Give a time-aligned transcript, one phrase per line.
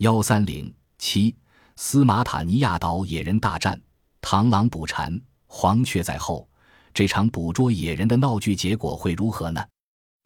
[0.00, 1.36] 幺三零七，
[1.76, 3.78] 斯马塔尼亚岛野人大战，
[4.22, 6.48] 螳螂捕蝉，黄雀在后。
[6.94, 9.62] 这场捕捉野人的闹剧结果会如何呢？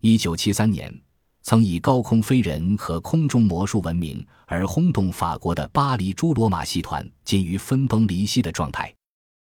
[0.01, 0.97] 一九七三年，
[1.43, 8.95] 曾以高空飞人和空中魔术闻名而轰动法国的巴黎朱罗马戏团，近于分崩离析的状态。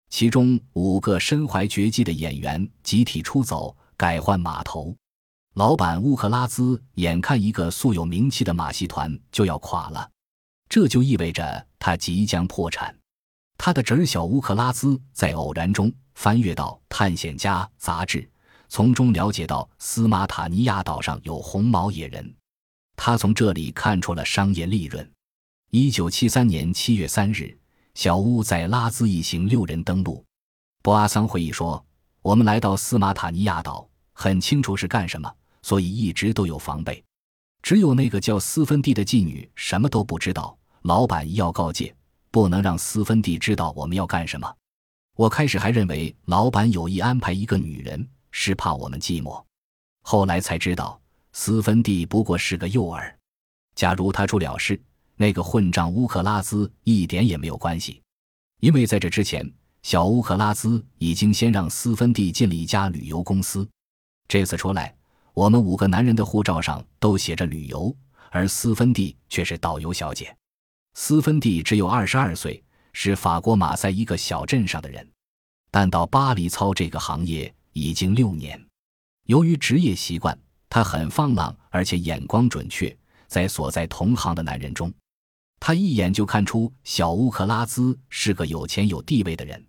[0.09, 4.97] 其中五个身怀绝技的演员集体出走，改换码头。
[5.57, 10.09] 老板乌克拉兹眼看一个素有名气的马戏团就要垮了。
[10.73, 12.99] 这就意味着他即将破产。
[13.59, 18.27] 他的侄儿小乌克拉兹在偶然中翻阅到《探险家》杂志，
[18.71, 22.35] 从中了解到斯马塔尼亚岛上有红毛野人。
[22.97, 25.07] 他从这里看出了商业利润。
[25.73, 27.55] 一九七三年七月三日，
[27.95, 30.25] 小乌在拉兹一行六人登陆。
[30.81, 31.85] 博阿桑回忆说
[32.23, 35.31] ：“我们来到斯马塔尼亚岛，很清楚是干什么，
[35.61, 37.05] 所以一直都有防备。
[37.61, 41.95] 只有那个叫斯芬蒂的妓女什么都不知道。”老板要告诫，
[42.31, 44.53] 不能让斯芬蒂知道我们要干什么。
[45.17, 49.43] 我开始还认为老板有意安排一个女人，是怕我们寂寞。
[50.03, 51.01] 后来才知道，
[51.33, 53.13] 斯芬蒂不过是个诱饵。
[53.75, 54.81] 假如他出了事，
[55.17, 58.03] 那个混账乌克拉兹一点也没有关系，
[58.61, 59.49] 因为在这之前，
[59.83, 63.69] 小乌克拉兹已经先让斯芬蒂进了一家旅游公司。
[64.27, 64.95] 这次出来，
[65.35, 67.95] 我们五个男人的护照上都写着旅游，
[68.31, 70.35] 而斯芬蒂却是导游小姐。
[70.95, 72.63] 斯芬蒂只有二十二岁，
[72.93, 75.09] 是法国马赛一个小镇上的人，
[75.71, 78.63] 但到巴黎操这个行业已经六年。
[79.25, 82.95] 由于职业习惯，他很放浪，而且眼光准确。
[83.27, 84.93] 在所在同行的男人中，
[85.59, 89.67] 他一眼就看出小乌克拉兹是个有钱有地位的人。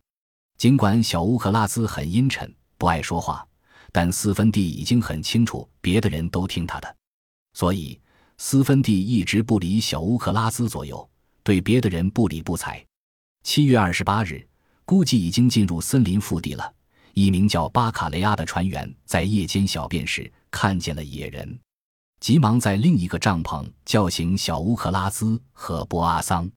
[0.57, 3.47] 尽管小乌克拉兹很阴沉，不爱说话，
[3.93, 6.95] 但斯芬蒂已经很清楚，别的人都听他的，
[7.53, 7.97] 所以
[8.37, 11.09] 斯芬蒂一直不离小乌克拉兹左右。
[11.43, 12.83] 对别的人不理不睬。
[13.43, 14.47] 七月二十八日，
[14.85, 16.73] 估计已经进入森林腹地了。
[17.13, 21.59] 一名叫巴卡雷阿的船员在夜间小便时看见了野人，
[22.19, 26.49] 急忙在另一个帐篷叫醒小乌克拉兹和波阿桑。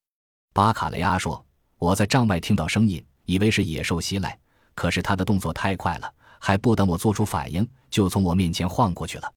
[0.55, 1.45] 巴卡雷阿说
[1.77, 4.39] ：“我在帐外听到声音，以为是野兽袭来，
[4.75, 9.31] 可是他的动作太快了，还不等我做出反应，就从我面前晃过去了。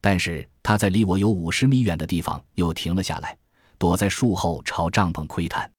[0.00, 3.38] 但是他在离我有五十米远的地方又停了下来。”
[3.78, 5.70] 躲在树后朝帐篷窥探，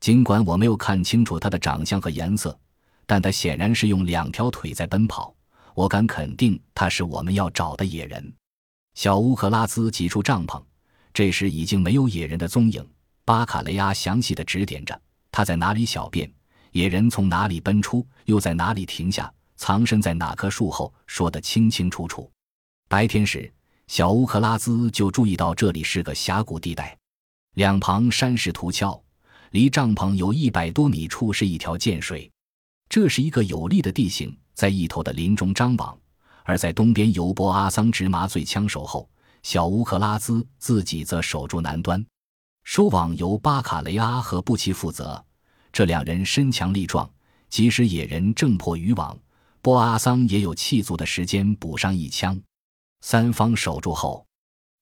[0.00, 2.58] 尽管我没有看清楚他的长相和颜色，
[3.06, 5.34] 但他显然是用两条腿在奔跑。
[5.74, 8.32] 我敢肯定他是我们要找的野人。
[8.94, 10.62] 小乌克拉兹挤出帐篷，
[11.12, 12.86] 这时已经没有野人的踪影。
[13.26, 14.98] 巴卡雷阿详细的指点着
[15.30, 16.32] 他在哪里小便，
[16.72, 22.30] 野人从哪里奔出，又在哪里停下，藏身在哪棵树后，说得清清楚楚。
[22.88, 23.52] 白天时，
[23.88, 26.96] 小乌克拉兹就注意到这里是个峡谷地带。
[27.56, 29.02] 两旁山势突峭，
[29.52, 32.30] 离帐篷有一百多米处是一条涧水，
[32.86, 35.98] 这是一个有利的地形，在一头的林中张网，
[36.44, 39.08] 而在东边由波阿桑执麻醉枪守候，
[39.42, 42.04] 小乌克拉兹自己则守住南端，
[42.64, 45.24] 收网由巴卡雷阿和布奇负责。
[45.72, 47.10] 这两人身强力壮，
[47.48, 49.18] 即使野人挣破渔网，
[49.62, 52.38] 波阿桑也有气足的时间补上一枪。
[53.00, 54.25] 三方守住后。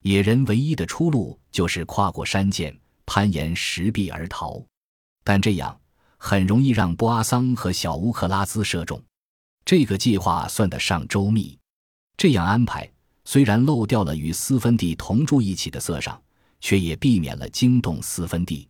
[0.04, 4.62] 野人唯一的出路就是跨过山涧，攀岩石壁而逃，
[5.24, 5.80] 但这样
[6.18, 9.02] 很容易让波阿桑和小乌克拉兹射中。
[9.64, 11.58] 这个计划算得上周密。
[12.18, 12.86] 这样安排
[13.24, 16.20] 虽然漏掉了与斯芬蒂同住一起的色上，
[16.60, 18.68] 却也避免了惊动斯芬蒂。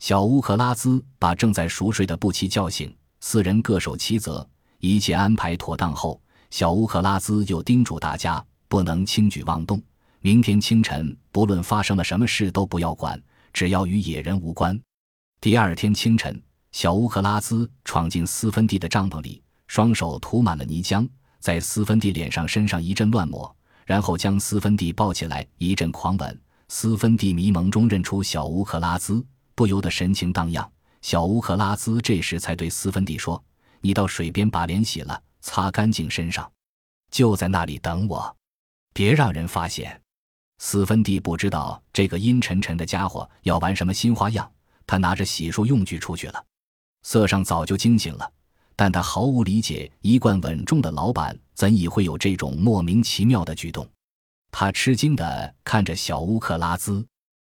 [0.00, 4.46] 小乌克拉兹把正在熟睡的布奇叫醒，四人各守其责。
[4.80, 6.20] 一切安排妥当后，
[6.50, 9.82] 小乌克拉兹又叮嘱大家不能轻举妄动。
[10.20, 13.20] 明天清晨，不论发生了什么事都不要管，
[13.52, 14.78] 只要与野人无关。
[15.40, 26.40] 第二天清晨，小乌克拉兹闯进斯芬蒂的帐篷里，双手涂满了泥浆，在斯芬蒂脸上、身上一阵乱抹，然后将斯芬蒂抱起来一阵狂吻。
[26.68, 29.24] 斯芬蒂迷蒙中认出小乌克拉兹，
[29.54, 30.68] 不由得神情荡漾。
[31.02, 33.40] 小乌克拉兹这时才对斯芬蒂说
[33.80, 36.50] ：“你到水边把脸洗了，擦干净身上，
[37.12, 38.36] 就在那里等我，
[38.92, 40.00] 别让人发现。”
[40.58, 44.50] 斯芬蒂不知道这个阴沉沉的家伙要玩什么新花样，
[44.86, 46.44] 他拿着洗漱用具出去了。
[47.02, 48.30] 色上早就惊醒了，
[48.74, 53.86] 但他毫无理解，一贯稳重的老板怎已会有这种莫名其妙的举动。
[54.50, 57.06] 他吃惊地看着小乌克拉兹，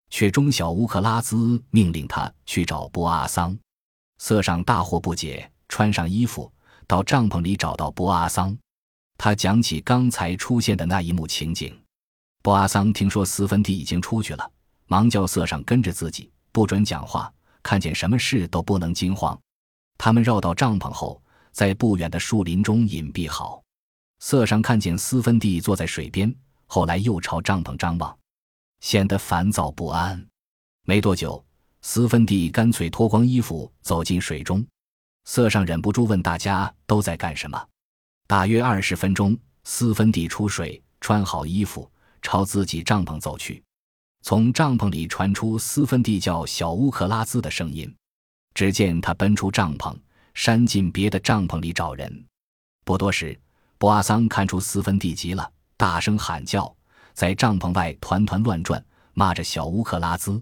[0.08, 3.56] 却中小乌克拉兹命令他去找波阿桑。
[4.18, 6.50] 色上大惑不解，穿上衣服
[6.86, 8.56] 到帐篷里找到波阿桑。
[9.18, 11.76] 他讲起刚才出现的那一幕情景。
[12.42, 14.50] 布阿桑听说斯芬蒂已经出去了，
[14.86, 19.38] 忙叫色上跟着自己，不准讲话，看见什么事都不能惊慌。
[19.96, 21.22] 他们绕到帐篷后，
[21.52, 23.62] 在不远的树林中隐蔽好。
[24.18, 26.34] 色上看见斯芬蒂坐在水边，
[26.66, 28.16] 后来又朝帐篷张望，
[28.80, 30.26] 显得烦躁不安。
[30.84, 31.44] 没多久，
[31.80, 34.66] 斯芬蒂干脆脱光衣服走进水中。
[35.26, 37.68] 色上忍不住问大家都在干什么。
[38.26, 41.88] 大约二十分钟，斯芬蒂出水，穿好衣服，
[42.22, 43.62] 朝自己帐篷走去。
[44.22, 47.92] 从帐篷里传出斯芬蒂叫小乌克拉兹的声音。
[48.54, 49.96] 只见他奔出帐篷，
[50.34, 52.24] 扇进别的帐篷里找人。
[52.84, 53.38] 不多时。
[53.78, 56.72] 博阿桑看出斯芬蒂急了，大声喊叫，
[57.14, 58.80] 在帐篷外团团乱转，
[59.12, 60.40] 骂着小乌克拉兹。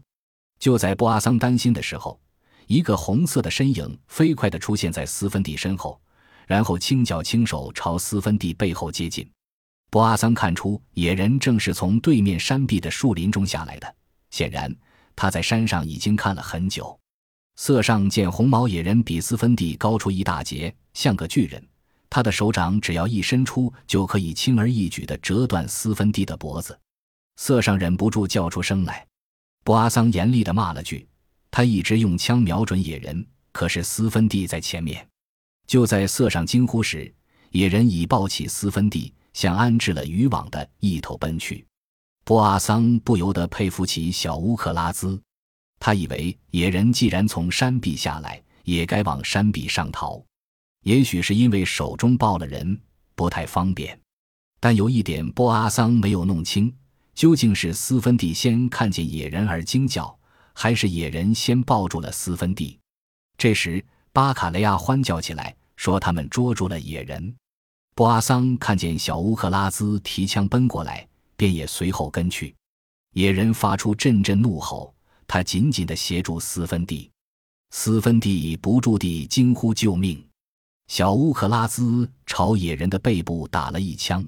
[0.58, 2.20] 就在博阿桑担心的时候，
[2.66, 5.98] 一个红色的身影飞快地出现在斯芬蒂身后，
[6.46, 9.26] 然后轻脚轻手朝斯芬蒂背后接近。
[9.90, 13.94] 博阿桑看出野人正是从对面山壁的树林中下来的，
[14.30, 14.72] 显然
[15.16, 16.96] 他在山上已经看了很久。
[17.56, 21.62] 色上见红毛野人比斯芬蒂高出一大截，像个巨人。
[22.08, 26.78] 他的手掌只要一伸出，就可以轻而易举地折断斯芬蒂的脖子。
[27.36, 29.06] 色上忍不住叫出声来。
[29.64, 31.06] 博阿桑严厉地骂了句
[31.50, 35.06] ：“他一直用枪瞄准野人，可是斯芬蒂在前面。”
[35.66, 37.12] 就在色上惊呼时，
[37.50, 41.66] 野人已抱起斯芬蒂，向安置了渔网的一头奔去。
[42.24, 45.20] 波阿桑不由得佩服起小乌克拉兹。
[45.78, 50.22] 他以为野人既然从山壁下来，也该往山壁上逃。
[50.84, 52.78] 也许是因为手中抱了人，
[53.14, 53.98] 不太方便。
[54.60, 56.74] 但有一点，波阿桑没有弄清，
[57.14, 60.18] 究竟是斯芬蒂先看见野人而惊叫，
[60.52, 62.78] 还是野人先抱住了斯芬蒂。
[63.38, 63.82] 这时，
[64.12, 67.34] 巴卡雷亚欢叫起来，说他们捉住了野人。
[68.00, 71.06] 波阿桑看见小乌克拉兹提枪奔过来，
[71.36, 72.56] 便也随后跟去。
[73.12, 74.94] 野人发出阵阵怒吼，
[75.26, 77.10] 他紧紧地协助斯芬蒂。
[77.72, 80.26] 斯芬蒂不住地惊呼救命。
[80.88, 84.26] 小乌克拉兹朝野人的背部打了一枪，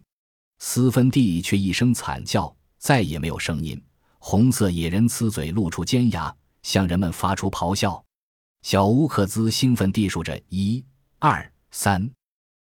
[0.59, 3.83] 斯芬蒂却一声惨叫，再也没有声音。
[4.19, 8.05] 红色野人呲嘴，露出尖牙，向人们发出咆哮。
[8.61, 10.85] 小乌克兹兴奋地数着：一、
[11.19, 12.13] 二、三、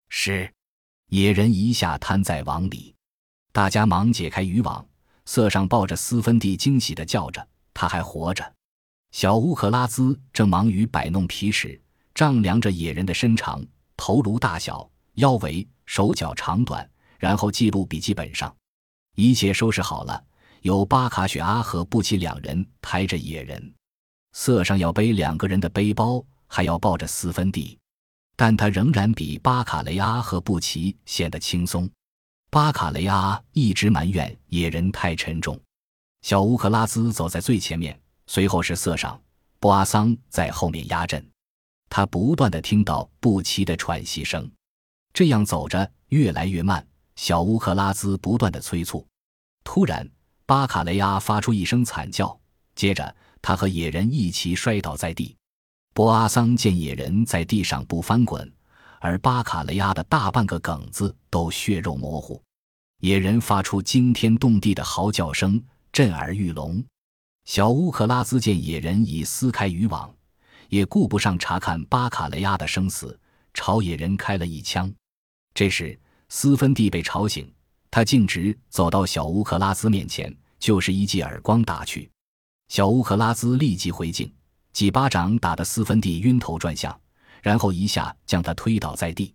[0.07, 0.49] 十。
[1.11, 2.95] 野人一下瘫在网里，
[3.51, 4.85] 大家忙解开渔网。
[5.25, 8.49] 色上抱着斯芬蒂，惊喜地叫着：“他还活着！”
[9.11, 11.79] 小乌克拉兹正忙于摆弄皮尺，
[12.15, 13.61] 丈量着野人的身长。
[13.97, 18.55] 头颅大小、腰围、手脚长短，然后记录笔记本上。
[19.17, 20.23] 一切收拾好了，
[20.61, 23.73] 由巴卡雪阿和布奇两人抬着野人。
[24.31, 27.77] 色上要背两个人的背包，还要抱着斯芬蒂，
[28.43, 31.88] 但他仍然比巴卡雷阿和布奇显得轻松。
[32.49, 35.61] 巴卡雷阿一直埋怨野人太沉重。
[36.23, 39.21] 小乌克拉兹走在最前面，随后是色上，
[39.59, 41.23] 布阿桑在后面压阵。
[41.88, 44.51] 他不断的听到布奇的喘息声，
[45.13, 46.83] 这样走着越来越慢。
[47.17, 49.05] 小乌克拉兹不断的催促。
[49.63, 50.09] 突然，
[50.47, 52.35] 巴卡雷阿发出一声惨叫，
[52.73, 55.38] 接着他和野人一起摔倒在地。
[55.93, 58.51] 波阿桑见野人在地上不翻滚，
[58.99, 62.41] 而巴卡雷阿的大半个梗子都血肉模糊。
[62.99, 65.61] 野人发出惊天动地的嚎叫声，
[65.91, 66.83] 震耳欲聋。
[67.45, 70.13] 小乌克拉兹见野人已撕开渔网。
[70.69, 73.19] 也顾不上查看巴卡雷亚的生死，
[73.53, 74.89] 朝野人开了一枪。
[75.53, 77.53] 这时，斯芬蒂被吵醒，
[77.89, 82.10] 他径直走到小乌克拉兹面前，就是一记耳光打去。
[82.69, 84.31] 小乌克拉兹立即回敬，
[84.73, 86.97] 几巴掌打得斯芬蒂晕头转向，
[87.41, 89.33] 然后一下将他推倒在地。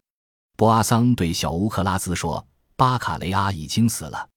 [0.56, 4.28] 博阿桑对小乌克拉兹说：“巴卡雷阿已经死了，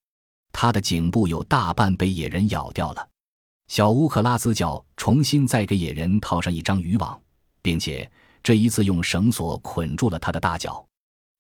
[0.51, 3.07] 他的颈部有大半被野人咬掉了。”
[3.67, 7.19] 小乌克拉兹叫重新再给野人套上一张渔网，
[7.61, 8.09] 并且
[8.41, 10.85] 这一次用绳索捆住了他的大脚。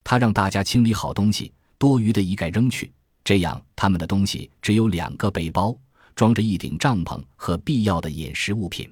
[0.03, 2.93] 他让大家清理好东西，多余的一概扔去。
[3.23, 5.75] 这样，他们的东西只有两个背包，
[6.15, 8.91] 装着一顶帐篷和必要的饮食物品。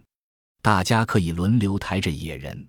[0.61, 2.67] 大家可以轮流抬着野人，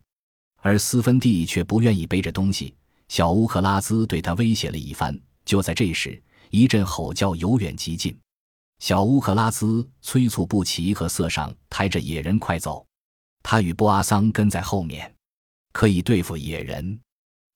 [0.61, 2.75] 而斯芬蒂却不愿意背着东西。
[3.09, 5.19] 小乌克拉兹对他威胁了一番。
[5.45, 8.15] 就在这时，一阵吼叫由远及近。
[8.81, 12.87] 小乌克拉兹催促布奇和色上抬着野人快走，
[13.43, 15.13] 他与波阿桑跟在后面，
[15.73, 17.01] 可以对付野人。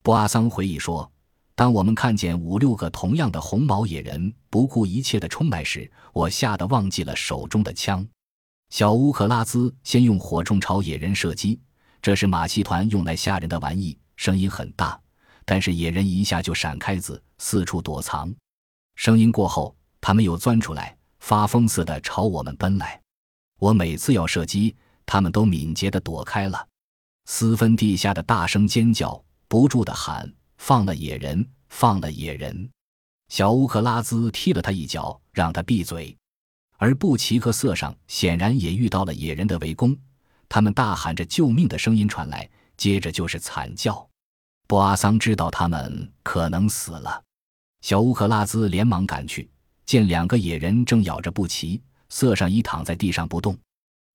[0.03, 1.13] 波阿桑回忆说
[1.55, 8.05] ：“当我们看见五六个同样的红毛野人不顾一切的冲来时，我吓得忘记了手中的枪。”
[8.73, 11.61] 小乌克拉兹先用火铳朝野人射击，
[12.01, 14.99] 这是马戏团用来吓人的玩意，声音很大，
[15.45, 18.35] 但是野人一下就闪开，子四处躲藏。
[18.95, 20.97] 声音过后，他们又钻出来。
[21.21, 22.99] 发疯似的朝我们奔来，
[23.59, 24.75] 我每次要射击，
[25.05, 26.67] 他们都敏捷地躲开了。
[27.27, 31.47] 斯芬蒂吓得大声尖叫，不住地喊：“放了野人！
[31.69, 32.71] 放了野人！”
[33.29, 36.17] 小乌克拉兹踢了他一脚，让他闭嘴。
[36.83, 39.97] 而布奇和瑟上显然也遇到了野人的围攻，
[40.49, 44.05] 他们大喊着救命的声音传来，接着就是惨叫。
[44.67, 47.23] 布阿桑知道他们可能死了，
[47.83, 49.49] 小乌克拉兹连忙赶去，
[49.87, 53.57] 见两个野人正咬着布奇，瑟上已躺在地上不动。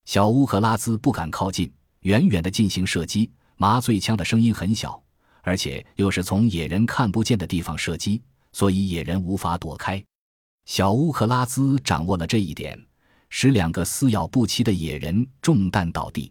[0.04, 1.72] 小乌克拉兹不敢靠近，
[2.02, 3.32] 远远的进行射击。
[3.56, 5.02] 麻醉枪的声音很小，
[5.42, 8.22] 而且又是从野人看不见的地方射击，
[8.52, 10.04] 所以野人无法躲开。
[10.68, 12.78] 小乌克拉兹掌握了这一点，
[13.30, 16.30] 使两个撕咬不齐的野人中弹倒地。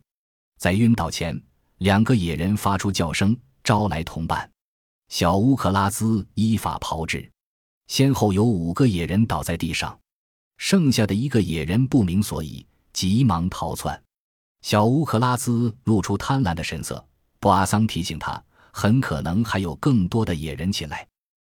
[0.59, 1.43] 在晕倒前，
[1.78, 3.35] 两个野人发出叫声。
[3.64, 4.49] 招来同伴，
[5.09, 7.28] 小乌克拉兹依法炮制，
[7.88, 9.99] 先后有五个野人倒在地上，
[10.59, 14.00] 剩下的一个野人不明所以，急忙逃窜。
[14.61, 17.05] 小乌克拉兹露出贪婪的神色，
[17.40, 18.40] 布阿桑提醒他，
[18.71, 21.09] 很可能还有更多的野人起来。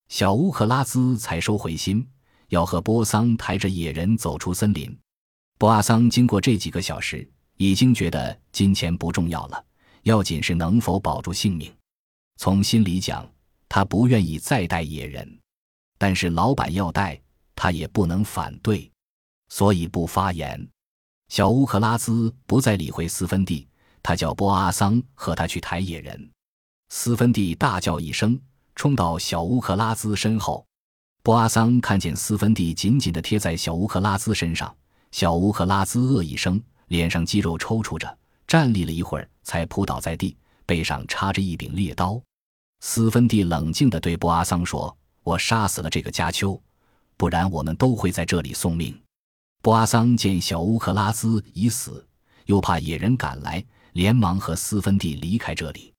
[0.07, 2.07] 小乌克拉兹才收回心，
[2.49, 4.95] 要和波桑抬着野人走出森林。
[5.57, 7.27] 波阿桑经过这几个小时，
[7.57, 9.65] 已经觉得金钱不重要了，
[10.03, 11.73] 要紧是能否保住性命。
[12.37, 13.29] 从心里讲，
[13.67, 15.39] 他不愿意再带野人，
[15.97, 17.19] 但是老板要带，
[17.55, 18.89] 他也不能反对，
[19.49, 20.67] 所以不发言。
[21.27, 23.67] 小乌克拉兹不再理会斯芬蒂，
[24.01, 26.31] 他叫波阿桑和他去抬野人。
[26.87, 28.39] 斯芬蒂大叫一声，
[28.75, 30.65] 冲到小乌克拉兹身后。
[31.29, 34.75] 布阿桑看见斯芬蒂紧紧地贴在小乌克拉兹身上，
[35.11, 38.17] 小乌克拉兹呃一声，脸上肌肉抽搐着，
[38.47, 42.19] 站立了一会儿，才扑倒在地，背上插着一柄猎刀。
[42.79, 46.59] 斯芬蒂冷静地对布阿桑说：“我杀死了这个加丘，
[47.15, 48.99] 不然我们都会在这里送命。”
[49.61, 52.03] 布阿桑见小乌克拉兹已死，
[52.47, 55.93] 又怕野人赶来，连忙和斯芬蒂离开这里。